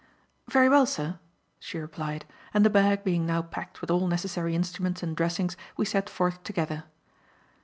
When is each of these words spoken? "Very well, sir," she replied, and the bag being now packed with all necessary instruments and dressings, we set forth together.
"Very 0.49 0.67
well, 0.67 0.87
sir," 0.87 1.19
she 1.59 1.77
replied, 1.77 2.25
and 2.55 2.65
the 2.65 2.71
bag 2.71 3.03
being 3.03 3.23
now 3.23 3.43
packed 3.43 3.81
with 3.81 3.91
all 3.91 4.07
necessary 4.07 4.55
instruments 4.55 5.03
and 5.03 5.15
dressings, 5.15 5.55
we 5.77 5.85
set 5.85 6.09
forth 6.09 6.41
together. 6.41 6.85